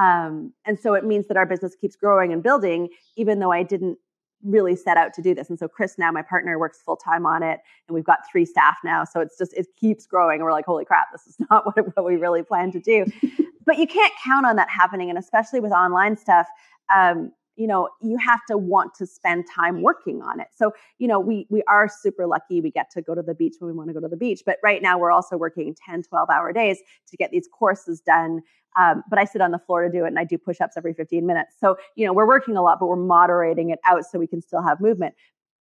[0.00, 3.62] Um, and so it means that our business keeps growing and building, even though I
[3.62, 3.98] didn't
[4.44, 5.50] really set out to do this.
[5.50, 8.44] And so Chris now, my partner, works full time on it, and we've got three
[8.44, 9.04] staff now.
[9.04, 10.36] So it's just it keeps growing.
[10.36, 13.06] And we're like, holy crap, this is not what, what we really plan to do.
[13.66, 16.46] but you can't count on that happening, and especially with online stuff.
[16.94, 21.06] Um, you know you have to want to spend time working on it so you
[21.06, 23.76] know we we are super lucky we get to go to the beach when we
[23.76, 26.52] want to go to the beach but right now we're also working 10 12 hour
[26.54, 28.40] days to get these courses done
[28.78, 30.76] um, but I sit on the floor to do it and I do push ups
[30.76, 31.56] every 15 minutes.
[31.58, 34.40] So, you know, we're working a lot, but we're moderating it out so we can
[34.40, 35.14] still have movement.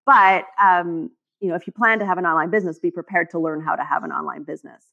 [0.06, 1.10] But, um,
[1.40, 3.76] you know, if you plan to have an online business, be prepared to learn how
[3.76, 4.84] to have an online business.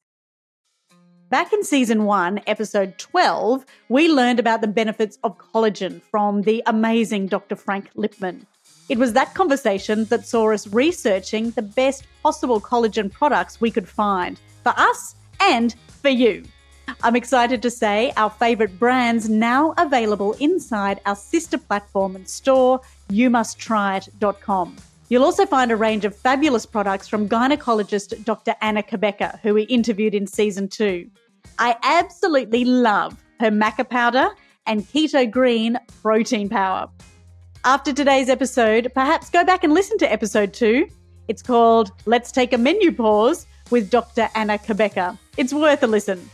[1.29, 6.63] Back in season one, episode 12, we learned about the benefits of collagen from the
[6.67, 7.57] amazing Dr.
[7.57, 8.47] Frank Lipman.
[8.89, 13.89] It was that conversation that saw us researching the best possible collagen products we could
[13.89, 16.45] find for us and for you.
[17.03, 22.81] I'm excited to say our favourite brands now available inside our sister platform and store,
[23.09, 24.77] youmusttryit.com.
[25.09, 28.55] You'll also find a range of fabulous products from gynecologist Dr.
[28.61, 31.09] Anna Cabeca, who we interviewed in season two.
[31.59, 34.31] I absolutely love her maca powder
[34.67, 36.89] and keto green protein power.
[37.65, 40.89] After today's episode, perhaps go back and listen to episode two.
[41.29, 44.29] It's called Let's Take a Menu Pause with Dr.
[44.35, 45.19] Anna Cabeca.
[45.37, 46.29] It's worth a listen.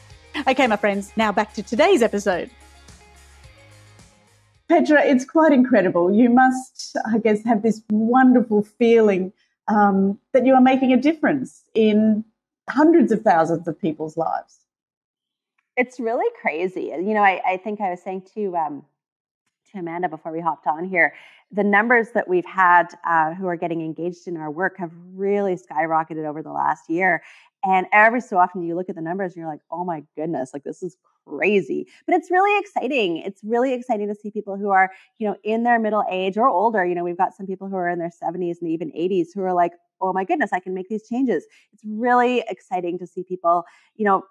[0.46, 2.50] Okay, my friends, now back to today's episode.
[4.68, 6.12] Petra, it's quite incredible.
[6.12, 9.32] You must, I guess, have this wonderful feeling
[9.68, 12.24] um, that you are making a difference in
[12.68, 14.60] hundreds of thousands of people's lives.
[15.76, 16.92] It's really crazy.
[16.94, 18.84] You know, I, I think I was saying to um,
[19.72, 21.14] to Amanda before we hopped on here
[21.52, 25.54] the numbers that we've had uh, who are getting engaged in our work have really
[25.54, 27.22] skyrocketed over the last year.
[27.64, 30.50] And every so often you look at the numbers and you're like, oh my goodness,
[30.52, 30.96] like this is
[31.26, 31.86] crazy.
[32.06, 33.18] But it's really exciting.
[33.18, 36.48] It's really exciting to see people who are, you know, in their middle age or
[36.48, 36.84] older.
[36.84, 39.42] You know, we've got some people who are in their 70s and even 80s who
[39.42, 41.46] are like, oh my goodness, I can make these changes.
[41.72, 44.24] It's really exciting to see people, you know,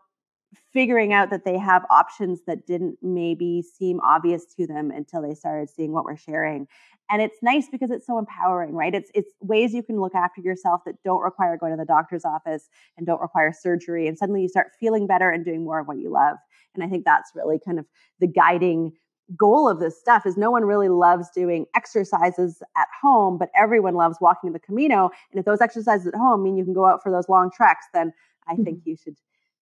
[0.74, 5.34] figuring out that they have options that didn't maybe seem obvious to them until they
[5.34, 6.68] started seeing what we're sharing.
[7.10, 8.96] And it's nice because it's so empowering right?
[8.96, 12.24] It's it's ways you can look after yourself that don't require going to the doctor's
[12.24, 15.88] office and don't require surgery and suddenly you start feeling better and doing more of
[15.88, 16.38] what you love.
[16.74, 17.86] And i think that's really kind of
[18.20, 18.94] the guiding
[19.38, 23.96] goal of this stuff is no one really loves doing exercises at home but everyone
[23.96, 25.10] loves walking in the camino.
[25.32, 27.86] And if those exercises at home mean you can go out for those long treks
[27.94, 28.14] then
[28.48, 28.90] i think mm-hmm.
[28.90, 29.16] you should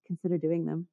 [0.09, 0.87] consider doing them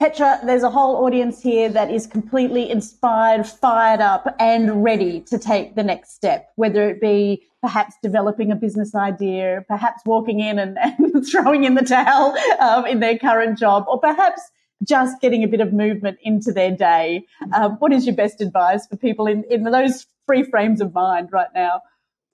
[0.00, 5.38] Petra, there's a whole audience here that is completely inspired, fired up, and ready to
[5.38, 10.58] take the next step, whether it be perhaps developing a business idea, perhaps walking in
[10.58, 14.40] and, and throwing in the towel um, in their current job, or perhaps
[14.82, 17.26] just getting a bit of movement into their day.
[17.54, 21.28] Um, what is your best advice for people in, in those free frames of mind
[21.30, 21.82] right now?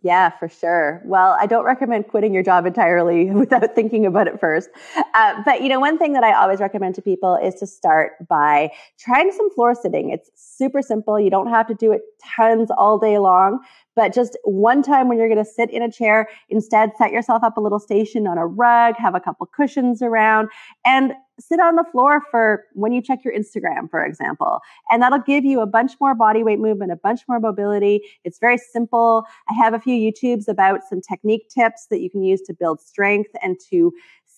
[0.06, 1.02] Yeah, for sure.
[1.04, 4.70] Well, I don't recommend quitting your job entirely without thinking about it first.
[5.14, 8.12] Uh, but you know, one thing that I always recommend to people is to start
[8.28, 10.10] by trying some floor sitting.
[10.10, 11.18] It's super simple.
[11.18, 13.58] You don't have to do it tons all day long,
[13.96, 17.42] but just one time when you're going to sit in a chair, instead set yourself
[17.42, 20.50] up a little station on a rug, have a couple cushions around,
[20.84, 24.60] and sit on the floor for when you check your Instagram, for example.
[24.90, 28.02] And that'll give you a bunch more body weight movement, a bunch more mobility.
[28.24, 29.24] It's very simple.
[29.48, 32.80] I have a few YouTubes about some technique tips that you can use to build
[32.80, 33.92] strength and to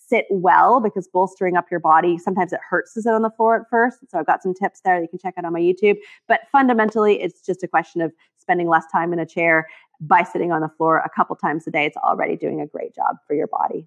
[0.08, 3.60] sit well because bolstering up your body sometimes it hurts to sit on the floor
[3.60, 5.60] at first so i've got some tips there that you can check out on my
[5.60, 9.66] youtube but fundamentally it's just a question of spending less time in a chair
[10.00, 12.94] by sitting on the floor a couple times a day it's already doing a great
[12.94, 13.86] job for your body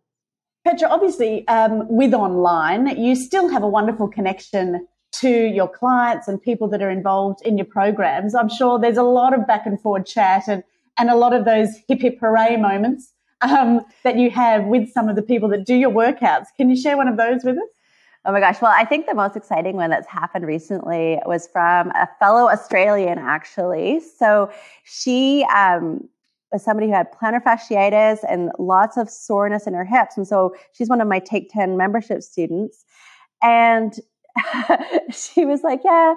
[0.63, 6.41] Petra, obviously, um, with online, you still have a wonderful connection to your clients and
[6.41, 8.35] people that are involved in your programs.
[8.35, 10.63] I'm sure there's a lot of back and forward chat and,
[10.97, 15.09] and a lot of those hip hip hooray moments um, that you have with some
[15.09, 16.45] of the people that do your workouts.
[16.55, 17.69] Can you share one of those with us?
[18.23, 18.61] Oh my gosh.
[18.61, 23.17] Well, I think the most exciting one that's happened recently was from a fellow Australian,
[23.17, 23.99] actually.
[23.99, 24.51] So
[24.83, 26.07] she um,
[26.51, 30.17] was somebody who had plantar fasciitis and lots of soreness in her hips.
[30.17, 32.83] And so she's one of my Take 10 membership students.
[33.41, 33.93] And
[35.11, 36.13] she was like, Yeah,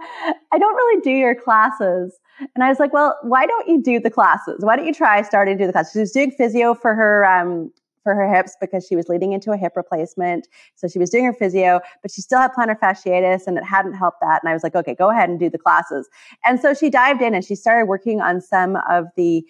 [0.52, 2.18] I don't really do your classes.
[2.54, 4.60] And I was like, Well, why don't you do the classes?
[4.60, 5.92] Why don't you try starting to do the classes?
[5.92, 7.70] She was doing physio for her um,
[8.04, 10.46] for her hips because she was leading into a hip replacement.
[10.76, 13.94] So she was doing her physio, but she still had plantar fasciitis and it hadn't
[13.94, 14.42] helped that.
[14.42, 16.08] And I was like, okay, go ahead and do the classes.
[16.44, 19.44] And so she dived in and she started working on some of the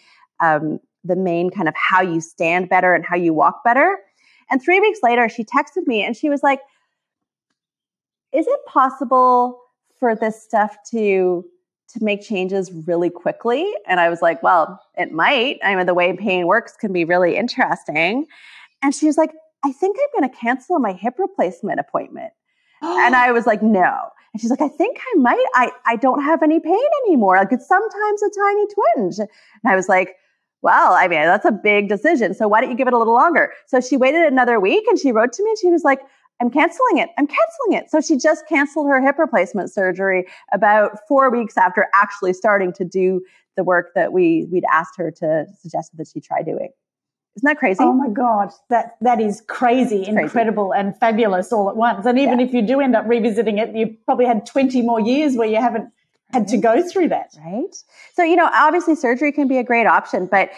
[0.44, 3.98] um, the main kind of how you stand better and how you walk better.
[4.50, 6.60] And three weeks later, she texted me and she was like,
[8.32, 9.60] Is it possible
[9.98, 11.44] for this stuff to
[11.90, 13.72] to make changes really quickly?
[13.86, 15.58] And I was like, Well, it might.
[15.62, 18.26] I mean, the way pain works can be really interesting.
[18.82, 19.30] And she was like,
[19.64, 22.32] I think I'm going to cancel my hip replacement appointment.
[22.82, 24.10] and I was like, No.
[24.32, 25.46] And she's like, I think I might.
[25.54, 27.36] I, I don't have any pain anymore.
[27.36, 29.18] Like it's sometimes a tiny twinge.
[29.20, 30.16] And I was like,
[30.64, 32.32] well, I mean, that's a big decision.
[32.32, 33.52] So why don't you give it a little longer?
[33.66, 36.00] So she waited another week and she wrote to me and she was like,
[36.40, 37.10] I'm canceling it.
[37.18, 37.90] I'm canceling it.
[37.90, 40.24] So she just canceled her hip replacement surgery
[40.54, 43.20] about four weeks after actually starting to do
[43.56, 46.70] the work that we we'd asked her to suggest that she try doing.
[47.36, 47.82] Isn't that crazy?
[47.82, 52.06] Oh my God, that that is crazy, incredible, and fabulous all at once.
[52.06, 52.46] And even yeah.
[52.46, 55.56] if you do end up revisiting it, you probably had 20 more years where you
[55.56, 55.90] haven't
[56.34, 57.30] had to go through that.
[57.44, 57.74] Right.
[58.14, 60.50] So, you know, obviously surgery can be a great option, but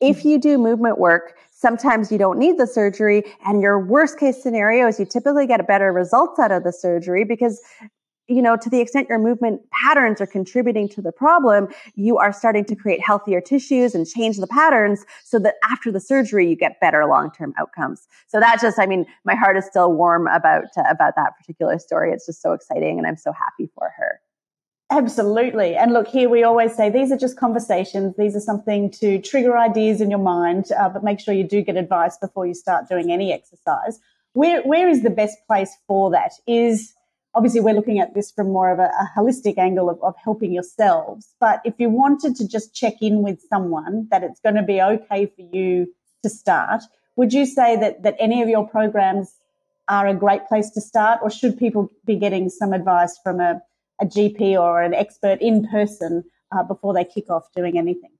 [0.00, 3.22] if you do movement work, sometimes you don't need the surgery.
[3.46, 7.24] And your worst case scenario is you typically get better results out of the surgery
[7.24, 7.62] because
[8.26, 12.32] you know, to the extent your movement patterns are contributing to the problem, you are
[12.32, 16.56] starting to create healthier tissues and change the patterns so that after the surgery, you
[16.56, 18.08] get better long-term outcomes.
[18.28, 21.78] So that just, I mean, my heart is still warm about, uh, about that particular
[21.78, 22.12] story.
[22.12, 24.20] It's just so exciting and I'm so happy for her.
[24.90, 25.76] Absolutely.
[25.76, 28.14] And look, here we always say these are just conversations.
[28.16, 31.62] These are something to trigger ideas in your mind, uh, but make sure you do
[31.62, 33.98] get advice before you start doing any exercise.
[34.34, 36.32] Where, where is the best place for that?
[36.46, 36.92] Is
[37.34, 40.52] obviously we're looking at this from more of a, a holistic angle of, of helping
[40.52, 41.34] yourselves.
[41.40, 44.80] But if you wanted to just check in with someone that it's going to be
[44.82, 45.92] okay for you
[46.22, 46.82] to start,
[47.16, 49.32] would you say that, that any of your programs
[49.88, 53.60] are a great place to start, or should people be getting some advice from a
[54.00, 58.10] a GP or an expert in person uh, before they kick off doing anything?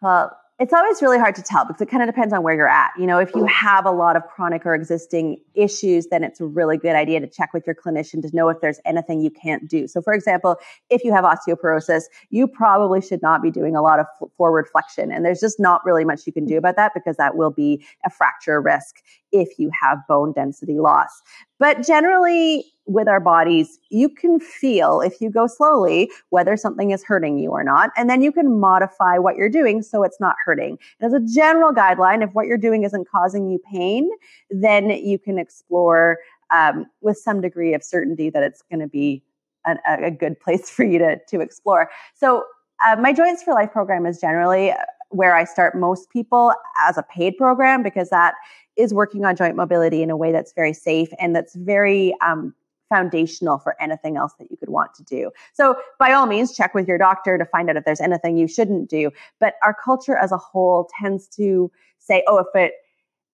[0.00, 2.68] Well, it's always really hard to tell because it kind of depends on where you're
[2.68, 2.92] at.
[2.96, 6.46] You know, if you have a lot of chronic or existing issues, then it's a
[6.46, 9.68] really good idea to check with your clinician to know if there's anything you can't
[9.68, 9.88] do.
[9.88, 10.56] So, for example,
[10.88, 14.06] if you have osteoporosis, you probably should not be doing a lot of
[14.36, 15.10] forward flexion.
[15.10, 17.84] And there's just not really much you can do about that because that will be
[18.06, 18.96] a fracture risk
[19.32, 21.22] if you have bone density loss.
[21.58, 27.04] But generally, with our bodies, you can feel if you go slowly whether something is
[27.04, 27.90] hurting you or not.
[27.96, 30.78] And then you can modify what you're doing so it's not hurting.
[31.00, 34.10] And as a general guideline, if what you're doing isn't causing you pain,
[34.50, 36.18] then you can explore
[36.50, 39.22] um, with some degree of certainty that it's going to be
[39.64, 41.90] a, a, good place for you to, to explore.
[42.14, 42.44] So,
[42.84, 44.74] uh, my Joints for Life program is generally
[45.10, 48.34] where I start most people as a paid program because that
[48.76, 52.54] is working on joint mobility in a way that's very safe and that's very um,
[52.92, 55.30] foundational for anything else that you could want to do.
[55.52, 58.48] So, by all means, check with your doctor to find out if there's anything you
[58.48, 59.10] shouldn't do.
[59.40, 62.74] But our culture as a whole tends to say, oh, if it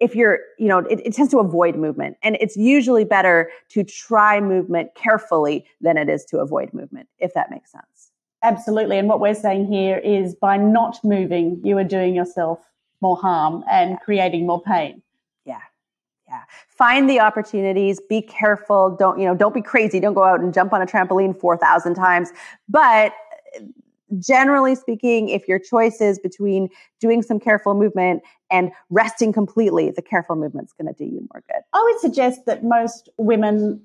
[0.00, 2.16] if you're, you know, it, it, tends to avoid movement.
[2.22, 7.34] And it's usually better to try movement carefully than it is to avoid movement, if
[7.34, 8.12] that makes sense.
[8.44, 8.96] Absolutely.
[8.96, 12.60] And what we're saying here is by not moving, you are doing yourself
[13.00, 15.02] more harm and creating more pain.
[16.78, 20.54] Find the opportunities, be careful, don't, you know, don't be crazy, don't go out and
[20.54, 22.30] jump on a trampoline 4,000 times,
[22.68, 23.12] but
[24.18, 26.68] generally speaking, if your choice is between
[27.00, 31.42] doing some careful movement and resting completely, the careful movement's going to do you more
[31.48, 31.62] good.
[31.72, 33.82] I would suggest that most women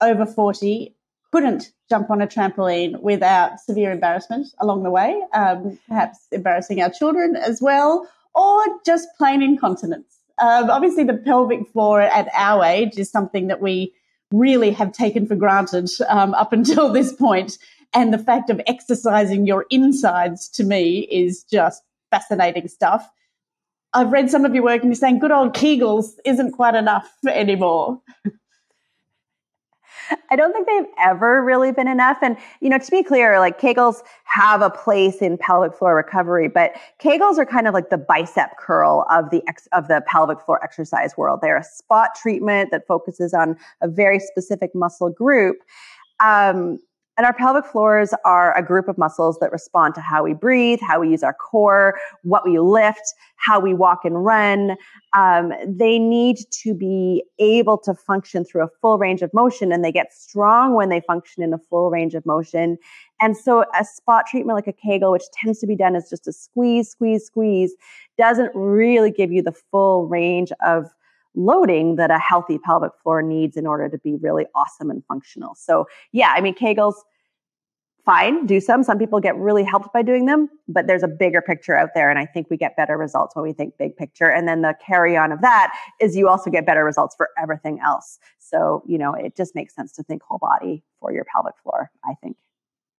[0.00, 0.94] over 40
[1.32, 6.90] couldn't jump on a trampoline without severe embarrassment along the way, um, perhaps embarrassing our
[6.90, 10.17] children as well, or just plain incontinence.
[10.40, 13.92] Um, obviously, the pelvic floor at our age is something that we
[14.32, 17.58] really have taken for granted um, up until this point.
[17.94, 23.08] And the fact of exercising your insides to me is just fascinating stuff.
[23.94, 27.10] I've read some of your work and you're saying good old Kegels isn't quite enough
[27.26, 28.02] anymore.
[30.30, 32.18] I don't think they've ever really been enough.
[32.22, 36.48] And, you know, to be clear, like Kegels have a place in pelvic floor recovery,
[36.48, 40.40] but Kegels are kind of like the bicep curl of the ex- of the pelvic
[40.40, 41.40] floor exercise world.
[41.42, 45.56] They're a spot treatment that focuses on a very specific muscle group.
[46.20, 46.78] Um,
[47.18, 50.78] and our pelvic floors are a group of muscles that respond to how we breathe,
[50.80, 54.76] how we use our core, what we lift, how we walk and run.
[55.16, 59.84] Um, they need to be able to function through a full range of motion, and
[59.84, 62.78] they get strong when they function in a full range of motion.
[63.20, 66.28] And so, a spot treatment like a Kegel, which tends to be done as just
[66.28, 67.74] a squeeze, squeeze, squeeze,
[68.16, 70.86] doesn't really give you the full range of
[71.34, 75.54] loading that a healthy pelvic floor needs in order to be really awesome and functional.
[75.54, 76.94] So, yeah, I mean, Kegels,
[78.04, 78.82] fine, do some.
[78.82, 82.08] Some people get really helped by doing them, but there's a bigger picture out there.
[82.08, 84.30] And I think we get better results when we think big picture.
[84.30, 87.80] And then the carry on of that is you also get better results for everything
[87.84, 88.18] else.
[88.38, 91.90] So, you know, it just makes sense to think whole body for your pelvic floor,
[92.02, 92.36] I think.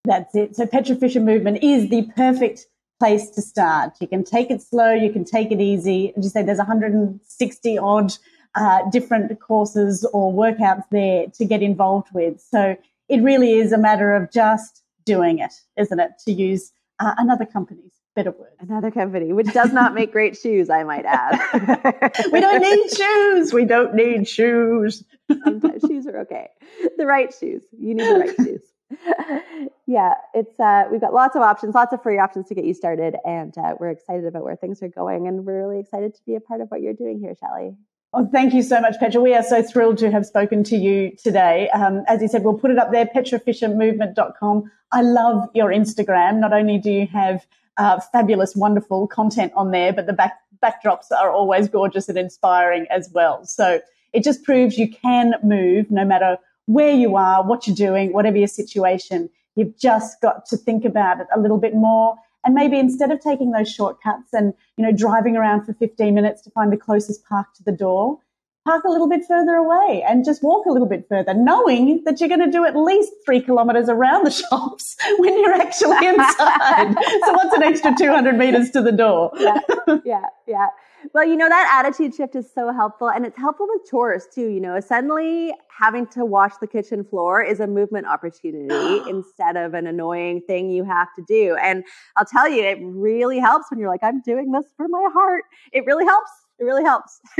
[0.05, 0.55] That's it.
[0.55, 2.67] So, Fisher movement is the perfect
[2.99, 3.93] place to start.
[3.99, 6.13] You can take it slow, you can take it easy.
[6.17, 8.13] As you say, there's 160 odd
[8.55, 12.41] uh, different courses or workouts there to get involved with.
[12.41, 12.75] So
[13.07, 16.11] it really is a matter of just doing it, isn't it?
[16.25, 18.51] To use uh, another company's better word.
[18.59, 21.39] Another company, which does not make great shoes, I might add.
[22.33, 23.53] we don't need shoes.
[23.53, 25.03] We don't need shoes.
[25.43, 26.49] Sometimes shoes are okay.
[26.97, 27.63] The right shoes.
[27.79, 28.61] You need the right shoes.
[29.87, 32.73] yeah, it's uh, we've got lots of options, lots of free options to get you
[32.73, 36.21] started, and uh, we're excited about where things are going, and we're really excited to
[36.25, 37.75] be a part of what you're doing here, Shelley.
[38.11, 39.21] Oh, thank you so much, Petra.
[39.21, 41.69] We are so thrilled to have spoken to you today.
[41.69, 44.71] Um, as you said, we'll put it up there, petrafishermovement.com.
[44.91, 46.39] I love your Instagram.
[46.39, 47.45] Not only do you have
[47.77, 52.87] uh, fabulous, wonderful content on there, but the back, backdrops are always gorgeous and inspiring
[52.89, 53.45] as well.
[53.45, 53.79] So
[54.11, 56.37] it just proves you can move no matter
[56.70, 59.28] where you are, what you're doing, whatever your situation.
[59.55, 62.15] You've just got to think about it a little bit more.
[62.45, 66.43] And maybe instead of taking those shortcuts and, you know, driving around for 15 minutes
[66.43, 68.20] to find the closest park to the door,
[68.67, 72.20] park a little bit further away and just walk a little bit further, knowing that
[72.20, 76.93] you're going to do at least three kilometers around the shops when you're actually inside.
[77.26, 79.32] so what's an extra 200 meters to the door?
[79.39, 79.59] yeah,
[80.05, 80.67] yeah, yeah.
[81.13, 83.09] Well, you know, that attitude shift is so helpful.
[83.09, 84.49] And it's helpful with chores too.
[84.49, 89.73] You know, suddenly having to wash the kitchen floor is a movement opportunity instead of
[89.73, 91.55] an annoying thing you have to do.
[91.61, 91.83] And
[92.17, 95.43] I'll tell you, it really helps when you're like, I'm doing this for my heart.
[95.71, 96.31] It really helps.
[96.59, 97.21] It really helps.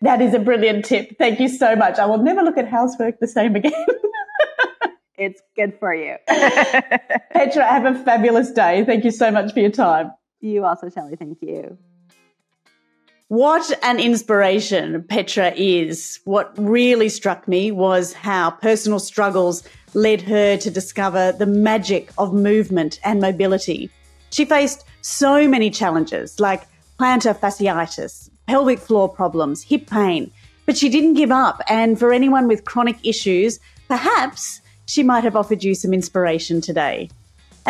[0.00, 1.18] that is a brilliant tip.
[1.18, 1.98] Thank you so much.
[1.98, 3.72] I will never look at housework the same again.
[5.18, 6.16] it's good for you.
[6.28, 8.84] Petra, have a fabulous day.
[8.84, 10.12] Thank you so much for your time.
[10.40, 11.16] You also, Shelley.
[11.16, 11.76] Thank you.
[13.30, 16.18] What an inspiration Petra is.
[16.24, 19.62] What really struck me was how personal struggles
[19.94, 23.88] led her to discover the magic of movement and mobility.
[24.30, 26.66] She faced so many challenges like
[26.98, 30.32] plantar fasciitis, pelvic floor problems, hip pain,
[30.66, 31.62] but she didn't give up.
[31.68, 37.10] And for anyone with chronic issues, perhaps she might have offered you some inspiration today.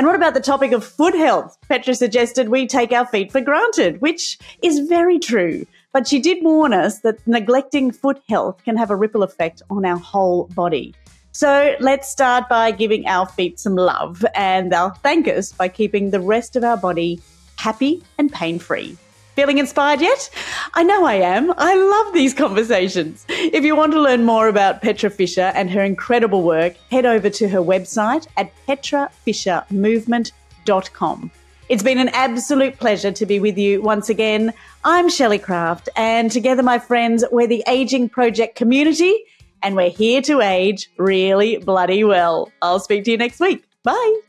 [0.01, 1.59] And what about the topic of foot health?
[1.69, 5.67] Petra suggested we take our feet for granted, which is very true.
[5.93, 9.85] But she did warn us that neglecting foot health can have a ripple effect on
[9.85, 10.95] our whole body.
[11.33, 16.13] So let's start by giving our feet some love, and they'll thank us by keeping
[16.13, 17.21] the rest of our body
[17.59, 18.97] happy and pain free.
[19.37, 20.29] Feeling inspired yet?
[20.75, 21.55] I know I am.
[21.57, 23.25] I love these conversations.
[23.29, 27.31] If you want to learn more about Petra Fisher and her incredible work, head over
[27.31, 31.31] to her website at petrafishermovement.com.
[31.69, 34.53] It's been an absolute pleasure to be with you once again.
[34.85, 39.17] I'm Shelley Craft, and together, my friends, we're the Aging Project community,
[39.63, 42.51] and we're here to age really bloody well.
[42.61, 43.63] I'll speak to you next week.
[43.85, 44.21] Bye.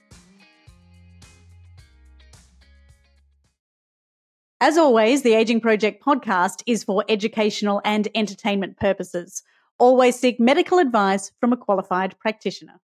[4.63, 9.41] As always, the Aging Project podcast is for educational and entertainment purposes.
[9.79, 12.79] Always seek medical advice from a qualified practitioner.